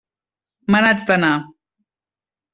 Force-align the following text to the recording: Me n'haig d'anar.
Me 0.75 0.81
n'haig 0.85 1.03
d'anar. 1.11 1.31